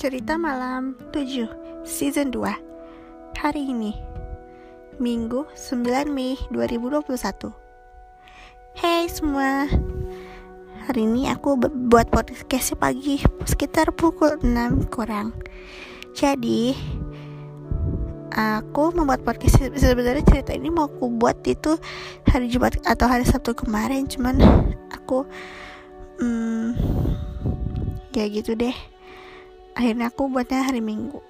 [0.00, 3.92] Cerita Malam 7 Season 2 Hari ini
[4.96, 7.20] Minggu 9 Mei 2021
[8.80, 9.68] Hey semua.
[10.88, 11.60] Hari ini aku
[11.92, 15.36] buat podcast pagi Sekitar pukul 6 kurang.
[16.16, 16.72] Jadi
[18.32, 21.76] Aku membuat podcast Sebenarnya cerita ini mau aku buat itu
[22.24, 24.08] Hari Jumat atau hari Sabtu kemarin.
[24.08, 24.40] Cuman
[24.96, 25.28] aku
[26.24, 26.72] hmm,
[28.16, 28.89] Ya gitu deh
[29.74, 31.22] akhirnya aku buatnya hari minggu.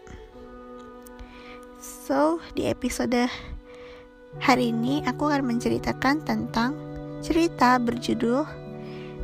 [1.81, 3.31] So di episode
[4.43, 6.77] hari ini aku akan menceritakan tentang
[7.21, 8.45] cerita berjudul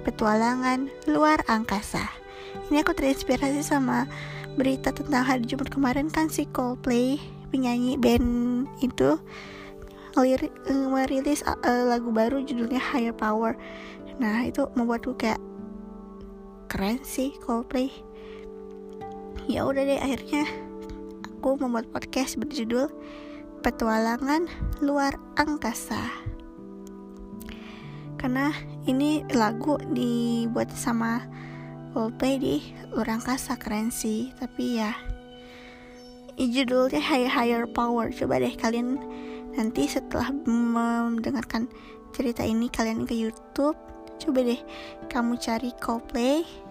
[0.06, 2.06] petualangan luar angkasa.
[2.70, 4.06] Ini aku terinspirasi sama
[4.56, 7.20] berita tentang hari Jumat kemarin kan si Coldplay
[7.52, 9.20] penyanyi band itu
[10.88, 13.58] merilis uh, lagu baru judulnya Higher Power.
[14.16, 15.42] Nah itu membuatku kayak
[16.72, 17.92] keren sih Coldplay
[19.46, 20.42] ya udah deh akhirnya
[21.38, 22.90] aku membuat podcast berjudul
[23.62, 24.50] petualangan
[24.82, 26.10] luar angkasa.
[28.18, 28.50] Karena
[28.90, 31.22] ini lagu dibuat sama
[31.94, 32.54] Coldplay di
[32.90, 34.34] luar angkasa keren sih.
[34.34, 34.90] Tapi ya
[36.34, 38.10] judulnya Higher Higher Power.
[38.10, 38.98] Coba deh kalian
[39.54, 41.70] nanti setelah mendengarkan
[42.10, 43.78] cerita ini kalian ke YouTube.
[44.18, 44.58] Coba deh
[45.06, 46.65] kamu cari Coldplay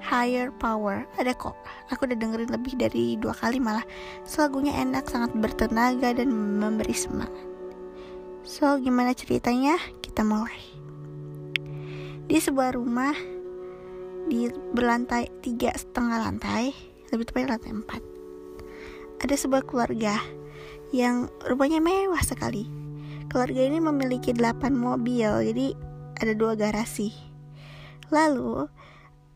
[0.00, 1.04] Higher Power.
[1.20, 1.56] Ada kok.
[1.92, 3.84] Aku udah dengerin lebih dari dua kali malah.
[4.26, 7.32] So lagunya enak sangat bertenaga dan memberi semangat.
[8.42, 9.76] So gimana ceritanya?
[10.00, 10.60] Kita mulai.
[12.26, 13.12] Di sebuah rumah
[14.30, 16.70] di berlantai tiga setengah lantai
[17.10, 18.02] lebih tepatnya lantai empat
[19.20, 20.16] ada sebuah keluarga
[20.90, 22.66] yang rumahnya mewah sekali.
[23.30, 25.76] Keluarga ini memiliki delapan mobil jadi
[26.18, 27.14] ada dua garasi.
[28.10, 28.66] Lalu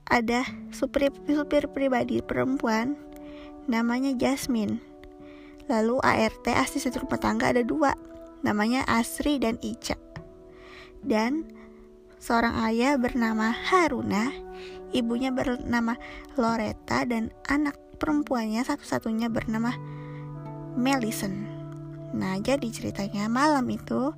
[0.09, 2.97] ada supir, supir pribadi perempuan
[3.65, 4.81] namanya Jasmine.
[5.65, 7.97] Lalu ART asisten rumah tangga ada dua,
[8.45, 9.97] namanya Asri dan Ica.
[11.01, 11.49] Dan
[12.21, 14.29] seorang ayah bernama Haruna,
[14.93, 15.97] ibunya bernama
[16.37, 19.73] Loretta dan anak perempuannya satu-satunya bernama
[20.77, 21.54] Melison.
[22.15, 24.15] Nah, jadi ceritanya malam itu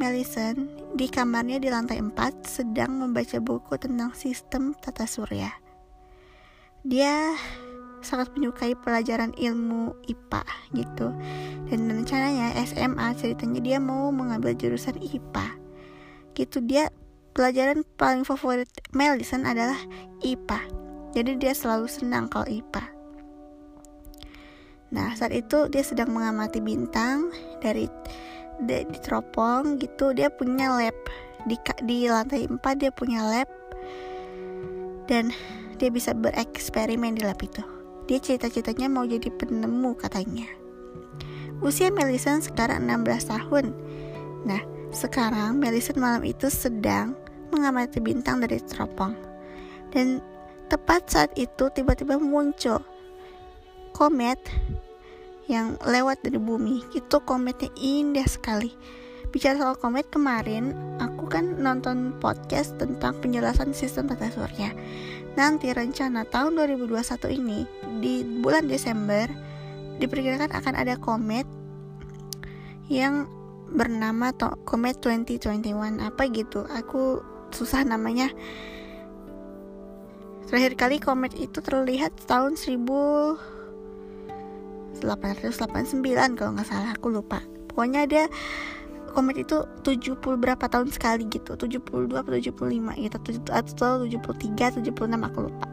[0.00, 5.52] Melison di kamarnya di lantai 4 sedang membaca buku tentang sistem tata surya.
[6.84, 7.36] Dia
[8.04, 10.44] sangat menyukai pelajaran ilmu IPA
[10.76, 11.12] gitu.
[11.68, 15.46] Dan rencananya SMA ceritanya dia mau mengambil jurusan IPA.
[16.36, 16.88] Gitu dia
[17.36, 19.76] pelajaran paling favorit Melison adalah
[20.24, 20.60] IPA.
[21.12, 23.03] Jadi dia selalu senang kalau IPA.
[24.94, 27.90] Nah, saat itu dia sedang mengamati bintang dari
[28.62, 30.14] di, di teropong gitu.
[30.14, 30.94] Dia punya lab
[31.44, 33.50] di di lantai 4 dia punya lab
[35.10, 35.34] dan
[35.76, 37.60] dia bisa bereksperimen di lab itu.
[38.06, 40.46] Dia cita-citanya mau jadi penemu katanya.
[41.58, 43.74] Usia Melison sekarang 16 tahun.
[44.46, 44.62] Nah,
[44.94, 47.18] sekarang Melison malam itu sedang
[47.50, 49.16] mengamati bintang dari teropong.
[49.90, 50.20] Dan
[50.68, 52.82] tepat saat itu tiba-tiba muncul
[53.94, 54.36] komet
[55.48, 56.84] yang lewat dari bumi.
[56.96, 58.72] Itu kometnya indah sekali.
[59.34, 60.70] Bicara soal komet kemarin
[61.02, 64.70] aku kan nonton podcast tentang penjelasan sistem tata surya.
[65.34, 67.66] Nanti rencana tahun 2021 ini
[67.98, 69.26] di bulan Desember
[69.98, 71.46] diperkirakan akan ada komet
[72.86, 73.26] yang
[73.74, 76.62] bernama to komet 2021 apa gitu?
[76.70, 77.18] Aku
[77.50, 78.30] susah namanya.
[80.46, 83.54] Terakhir kali komet itu terlihat tahun 1000
[85.04, 86.00] 889
[86.34, 87.44] kalau nggak salah aku lupa.
[87.68, 88.22] Pokoknya ada
[89.14, 92.58] komet itu 70 berapa tahun sekali gitu 72 atau 75
[92.98, 93.16] gitu
[93.52, 95.66] atau 73 76 aku lupa.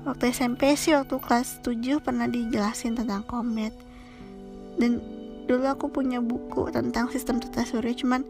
[0.00, 3.72] Waktu SMP sih waktu kelas 7 pernah dijelasin tentang komet.
[4.80, 5.00] Dan
[5.44, 8.24] dulu aku punya buku tentang sistem tata surya cuman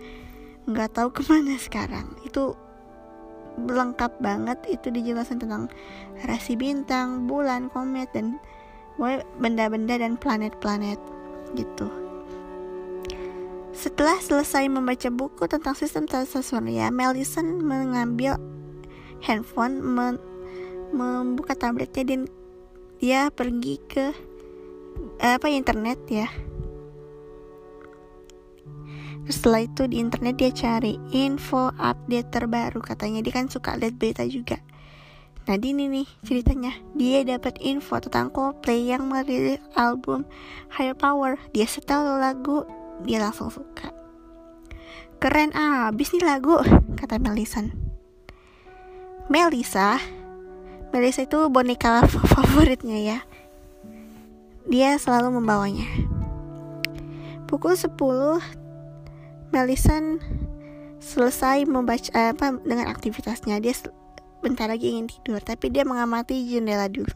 [0.67, 2.07] nggak tahu ke mana sekarang.
[2.27, 2.59] Itu
[3.59, 5.67] lengkap banget itu dijelasin tentang
[6.27, 8.39] rasi bintang, bulan, komet dan
[9.41, 11.01] benda-benda dan planet-planet
[11.57, 11.89] gitu.
[13.73, 18.37] Setelah selesai membaca buku tentang sistem tata surya, Melison mengambil
[19.25, 20.21] handphone, men
[20.93, 22.21] membuka tabletnya dan
[23.01, 24.13] dia pergi ke
[25.23, 26.29] apa internet ya.
[29.31, 34.27] setelah itu di internet dia cari info update terbaru katanya dia kan suka lihat berita
[34.27, 34.59] juga.
[35.51, 36.71] Nah ini nih ceritanya.
[36.95, 40.23] Dia dapat info tentang Coldplay yang merilis album
[40.71, 41.43] Higher Power.
[41.51, 42.63] Dia setel lagu
[43.03, 43.91] Dia langsung suka.
[45.19, 46.55] Keren abis nih lagu
[46.95, 47.75] Kata Melison
[49.27, 49.99] Melisa
[50.95, 53.19] Melissa itu boneka favoritnya ya.
[54.71, 55.91] Dia selalu membawanya.
[57.51, 57.91] Pukul 10
[59.51, 59.99] Melissa
[61.03, 63.59] selesai membaca apa dengan aktivitasnya.
[63.59, 63.75] Dia
[64.41, 67.13] bentar lagi ingin tidur tapi dia mengamati jendela dulu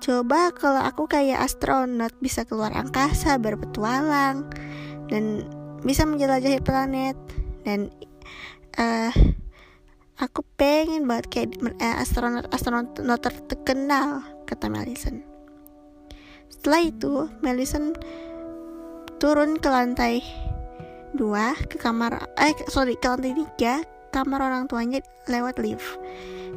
[0.00, 4.48] coba kalau aku kayak astronot bisa keluar angkasa berpetualang
[5.08, 5.48] dan
[5.84, 7.16] bisa menjelajahi planet
[7.64, 7.88] dan
[8.76, 9.12] uh,
[10.22, 11.48] Aku pengen banget kayak
[11.82, 12.94] eh, astronot astronot
[13.50, 15.26] terkenal kata Melison.
[16.46, 17.98] Setelah itu Melison
[19.18, 20.22] turun ke lantai
[21.18, 23.82] dua ke kamar eh sorry ke lantai tiga
[24.14, 25.98] kamar orang tuanya lewat lift.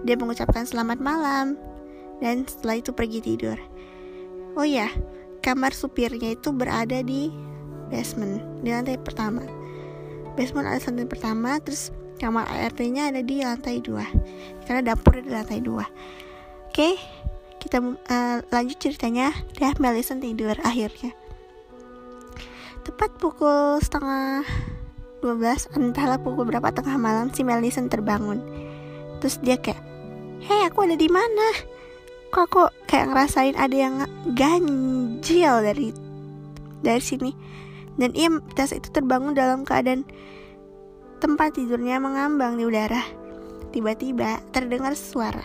[0.06, 1.58] Dia mengucapkan selamat malam
[2.22, 3.58] dan setelah itu pergi tidur.
[4.54, 4.94] Oh ya,
[5.42, 7.34] kamar supirnya itu berada di
[7.90, 9.42] basement di lantai pertama.
[10.38, 15.62] Basement ada lantai pertama, terus kamar ART-nya ada di lantai 2 karena dapur di lantai
[15.62, 16.90] 2 oke
[17.62, 21.14] kita uh, lanjut ceritanya dah Melison tidur akhirnya
[22.82, 24.42] tepat pukul setengah
[25.28, 28.40] 12 entahlah pukul berapa tengah malam si Melison terbangun
[29.20, 29.84] terus dia kayak
[30.48, 31.48] hei aku ada di mana
[32.32, 33.96] kok aku kayak ngerasain ada yang
[34.32, 35.92] ganjil dari
[36.80, 37.32] dari sini
[38.00, 40.06] dan ia pada itu terbangun dalam keadaan
[41.18, 43.02] Tempat tidurnya mengambang di udara.
[43.74, 45.42] Tiba-tiba terdengar suara.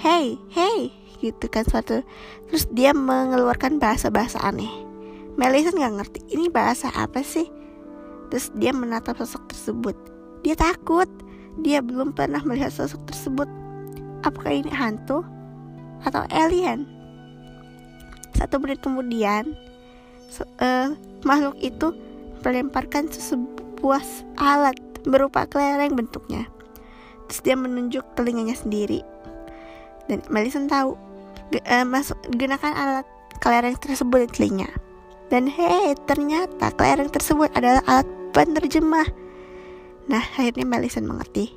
[0.00, 0.88] Hey, hey,
[1.20, 2.00] gitu kan suatu.
[2.48, 4.72] Terus dia mengeluarkan bahasa-bahasa aneh.
[5.36, 7.44] Melissa nggak ngerti ini bahasa apa sih.
[8.30, 9.96] Terus dia menatap sosok tersebut.
[10.46, 11.10] Dia takut.
[11.60, 13.50] Dia belum pernah melihat sosok tersebut.
[14.22, 15.26] Apakah ini hantu
[16.06, 16.86] atau alien?
[18.38, 19.52] Satu menit kemudian,
[20.62, 20.94] uh,
[21.26, 21.92] makhluk itu
[22.40, 24.00] melemparkan sebuah
[24.40, 26.46] alat berupa kelereng bentuknya.
[27.28, 29.04] Terus dia menunjuk telinganya sendiri.
[30.08, 30.96] Dan Melison tahu
[31.52, 33.06] uh, masuk gunakan alat
[33.42, 34.70] kelereng tersebut di telinga.
[35.30, 39.08] Dan hei, ternyata kelereng tersebut adalah alat penerjemah.
[40.10, 41.54] Nah, akhirnya Melison mengerti.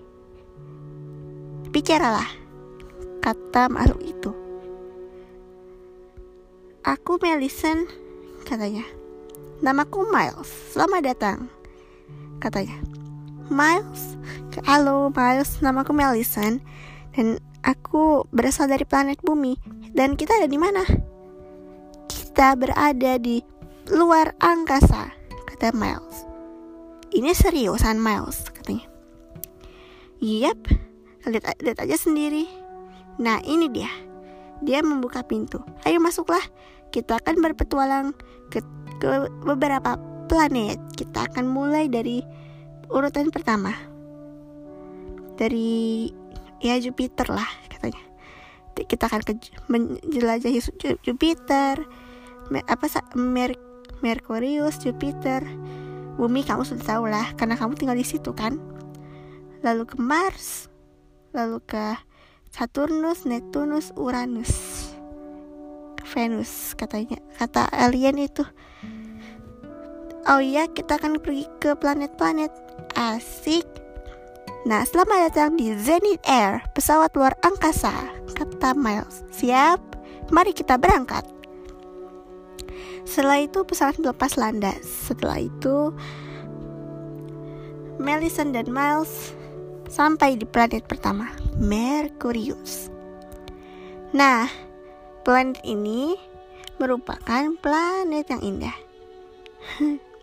[1.73, 2.29] Bicaralah,
[3.21, 4.31] kata makhluk itu.
[6.85, 7.89] Aku Melison,
[8.45, 8.85] katanya.
[9.63, 11.47] Namaku Miles, selamat datang
[12.43, 12.75] katanya.
[13.47, 14.19] Miles,
[14.67, 16.59] halo Miles, nama aku Melison
[17.15, 19.55] dan aku berasal dari planet bumi
[19.95, 20.83] dan kita ada di mana?
[22.11, 23.39] Kita berada di
[23.87, 25.07] luar angkasa,
[25.47, 26.32] kata Miles.
[27.13, 28.89] Ini seriusan Miles, katanya.
[30.17, 30.65] Yap,
[31.29, 32.49] lihat, lihat aja sendiri.
[33.21, 33.91] Nah ini dia,
[34.65, 35.61] dia membuka pintu.
[35.85, 36.41] Ayo masuklah,
[36.89, 38.17] kita akan berpetualang
[38.49, 38.65] ke,
[38.97, 40.81] ke beberapa planet.
[40.97, 42.25] Kita akan mulai dari
[42.89, 43.77] urutan pertama.
[45.37, 46.09] Dari
[46.65, 48.01] ya Jupiter lah katanya.
[48.73, 49.37] Kita akan ke
[49.69, 50.59] menjelajahi
[51.05, 51.77] Jupiter,
[52.65, 53.53] apa Mer
[54.01, 55.45] Merkurius, Jupiter,
[56.15, 58.61] Bumi kamu sudah tahu lah karena kamu tinggal di situ kan.
[59.65, 60.67] Lalu ke Mars,
[61.31, 61.97] lalu ke
[62.53, 64.53] Saturnus, Neptunus, Uranus,
[65.97, 67.17] ke Venus katanya.
[67.39, 68.45] Kata alien itu
[70.23, 72.47] Oh iya, kita akan pergi ke planet-planet.
[72.95, 73.67] Asik.
[74.63, 77.91] Nah, selamat datang di Zenith Air, pesawat luar angkasa,
[78.31, 79.27] kata Miles.
[79.35, 79.83] Siap?
[80.31, 81.27] Mari kita berangkat.
[83.03, 84.83] Setelah itu pesawat lepas landas.
[84.83, 85.91] Setelah itu
[87.99, 89.35] Melison dan Miles
[89.91, 91.29] sampai di planet pertama,
[91.61, 92.89] Merkurius.
[94.15, 94.49] Nah,
[95.21, 96.17] planet ini
[96.81, 98.77] merupakan planet yang indah.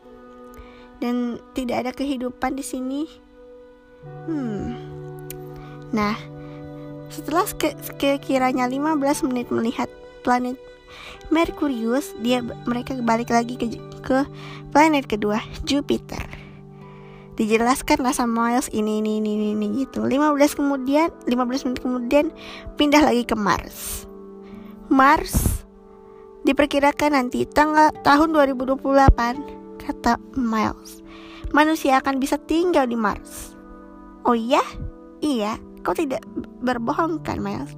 [1.01, 3.03] dan tidak ada kehidupan di sini.
[4.29, 4.77] Hmm.
[5.91, 6.15] Nah,
[7.11, 9.89] setelah sekiranya 15 menit melihat
[10.23, 10.57] planet
[11.31, 13.67] Merkurius, dia mereka balik lagi ke,
[14.03, 14.27] ke
[14.75, 16.23] planet kedua, Jupiter.
[17.41, 20.05] Dijelaskan sama Miles ini ini ini ini gitu.
[20.05, 22.27] 15 kemudian, 15 menit kemudian
[22.77, 24.05] pindah lagi ke Mars.
[24.93, 25.65] Mars
[26.45, 31.01] diperkirakan nanti tanggal tahun 2028 kata Miles.
[31.57, 33.57] Manusia akan bisa tinggal di Mars.
[34.29, 34.61] Oh iya?
[35.25, 36.21] Iya, kau tidak
[36.61, 37.73] berbohong kan Miles?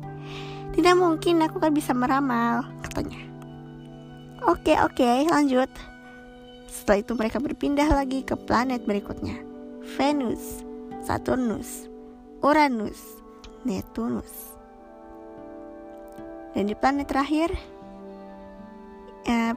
[0.72, 3.20] Tidak mungkin aku kan bisa meramal, katanya.
[4.48, 5.68] Oke, oke, lanjut.
[6.72, 9.36] Setelah itu mereka berpindah lagi ke planet berikutnya.
[10.00, 10.64] Venus,
[11.04, 11.86] Saturnus,
[12.40, 13.22] Uranus,
[13.68, 14.56] Neptunus.
[16.56, 17.52] Dan di planet terakhir,
[19.28, 19.54] uh,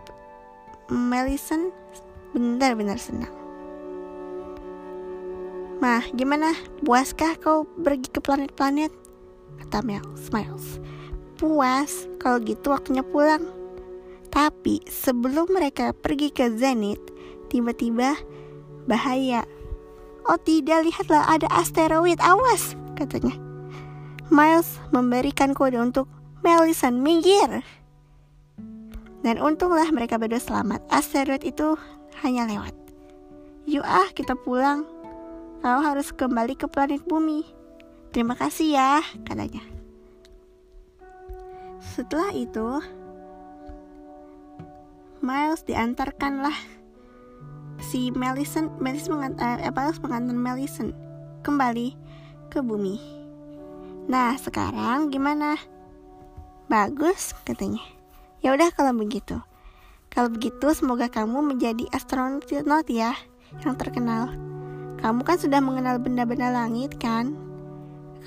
[0.91, 1.73] Melison
[2.35, 3.33] benar-benar senang.
[5.81, 6.53] Mah, gimana?
[6.85, 8.93] Puaskah kau pergi ke planet-planet?
[9.65, 10.77] Kata Mel, Smiles.
[11.35, 13.43] Puas, kalau gitu waktunya pulang.
[14.31, 17.03] Tapi sebelum mereka pergi ke Zenith,
[17.51, 18.15] tiba-tiba
[18.87, 19.43] bahaya.
[20.25, 23.35] Oh tidak, lihatlah ada asteroid, awas, katanya.
[24.33, 26.09] Miles memberikan kode untuk
[26.41, 27.61] Melison minggir.
[29.25, 30.85] Dan untunglah mereka berdua selamat.
[30.93, 31.73] Asteroid itu
[32.21, 32.73] hanya lewat.
[33.65, 34.85] Yuk ah, kita pulang.
[35.65, 37.41] Kau harus kembali ke planet bumi.
[38.13, 39.65] Terima kasih ya, katanya.
[41.95, 42.83] Setelah itu,
[45.23, 46.51] Miles diantarkanlah
[47.79, 50.91] si Melison, Melison mengantar, eh, Miles mengantar Melison
[51.47, 51.95] kembali
[52.51, 52.99] ke bumi.
[54.11, 55.55] Nah, sekarang gimana?
[56.67, 57.79] Bagus, katanya.
[58.43, 59.39] Ya udah kalau begitu.
[60.11, 62.43] Kalau begitu, semoga kamu menjadi astronot
[62.91, 63.15] ya
[63.63, 64.35] yang terkenal.
[64.99, 67.39] Kamu kan sudah mengenal benda-benda langit kan?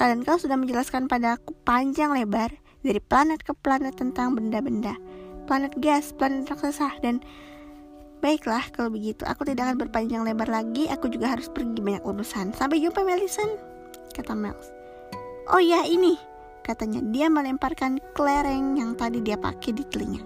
[0.01, 4.95] Kalian kau sudah menjelaskan padaku panjang lebar dari planet ke planet tentang benda-benda,
[5.51, 7.19] planet gas, planet raksasa, dan
[8.19, 10.87] baiklah kalau begitu aku tidak akan berpanjang lebar lagi.
[10.91, 12.55] Aku juga harus pergi banyak urusan.
[12.55, 13.59] Sampai jumpa Melison,
[14.15, 14.71] kata Mels.
[15.49, 16.21] Oh ya ini,
[16.61, 20.23] katanya dia melemparkan kelereng yang tadi dia pakai di telinga.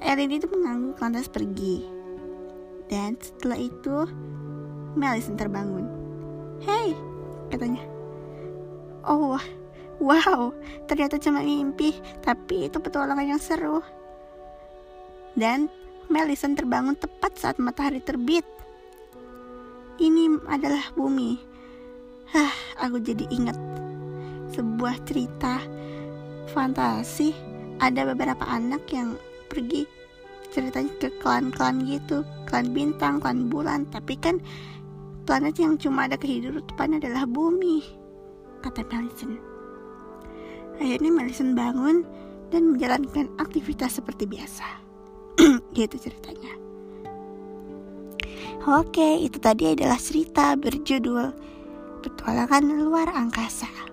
[0.00, 1.84] Erin itu mengangguk lantas pergi.
[2.90, 4.08] Dan setelah itu
[4.98, 5.86] Melison terbangun.
[6.66, 6.98] Hei,
[7.52, 7.84] katanya.
[9.06, 9.38] Oh,
[10.00, 10.50] wow,
[10.88, 13.84] ternyata cuma mimpi, tapi itu petualangan yang seru.
[15.36, 15.70] Dan
[16.10, 18.42] Melison terbangun tepat saat matahari terbit.
[20.00, 21.38] Ini adalah bumi.
[22.34, 22.50] Hah,
[22.82, 23.54] aku jadi ingat
[24.50, 25.62] sebuah cerita
[26.50, 27.30] fantasi.
[27.78, 29.14] Ada beberapa anak yang
[29.46, 29.86] pergi
[30.50, 34.42] ceritanya ke klan-klan gitu, klan bintang, klan bulan, tapi kan
[35.24, 37.86] planet yang cuma ada kehidupan adalah bumi,
[38.66, 39.49] kata Melison.
[40.80, 42.08] Akhirnya Melison bangun
[42.48, 44.66] dan menjalankan aktivitas seperti biasa.
[45.76, 46.56] gitu ceritanya.
[48.64, 51.32] Oke, itu tadi adalah cerita berjudul
[52.00, 53.90] Petualangan Luar Angkasa.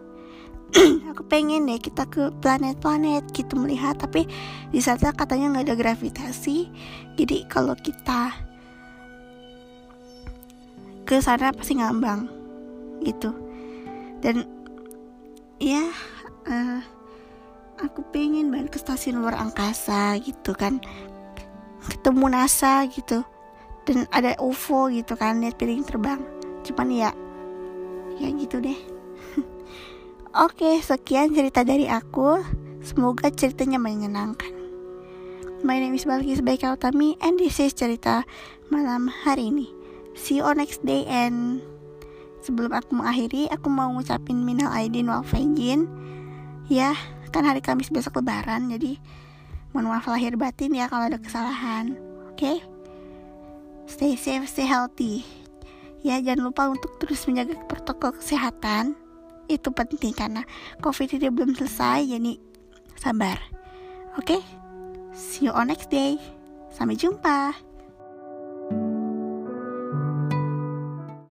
[1.12, 4.28] aku pengen deh kita ke planet-planet gitu melihat tapi
[4.68, 6.68] di sana katanya nggak ada gravitasi
[7.16, 8.36] jadi kalau kita
[11.08, 12.28] ke sana pasti ngambang
[13.00, 13.32] gitu
[14.20, 14.44] dan
[15.64, 15.88] ya
[16.48, 16.80] uh,
[17.78, 20.82] aku pengen banget ke stasiun luar angkasa gitu kan.
[21.88, 23.24] Ketemu NASA gitu.
[23.88, 26.20] Dan ada UFO gitu kan lihat piring terbang.
[26.68, 27.12] Cuman ya
[28.20, 28.76] ya gitu deh.
[30.46, 32.42] Oke sekian cerita dari aku.
[32.84, 34.56] Semoga ceritanya menyenangkan.
[35.66, 38.24] My name is Balkis Baika Utami and this is cerita
[38.70, 39.68] malam hari ini.
[40.14, 41.60] See you on next day and
[42.46, 45.90] sebelum aku mengakhiri aku mau ngucapin minal aidin wal faizin
[46.68, 46.96] ya
[47.32, 49.00] kan hari Kamis besok lebaran jadi
[49.72, 51.96] mohon maaf lahir batin ya kalau ada kesalahan
[52.28, 52.58] oke okay?
[53.88, 55.24] stay safe stay healthy
[56.04, 58.96] ya jangan lupa untuk terus menjaga protokol kesehatan
[59.48, 60.44] itu penting karena
[60.84, 62.34] covid ini belum selesai jadi
[63.00, 63.40] sabar
[64.20, 64.42] oke okay?
[65.16, 66.20] see you on next day
[66.72, 67.67] sampai jumpa